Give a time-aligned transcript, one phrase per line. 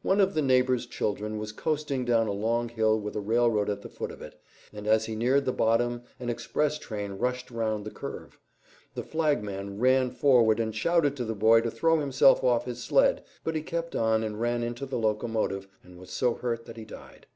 [0.00, 3.82] One of the neighbor's children was coasting down a long hill with a railroad at
[3.82, 4.40] the foot of it,
[4.72, 8.38] and as he neared the bottom an express train rushed round the curve.
[8.94, 12.82] The flag man ran forward and shouted to the boy to throw himself off his
[12.82, 16.78] sled, but he kept on and ran into the locomotive, and was so hurt that
[16.78, 17.26] he died.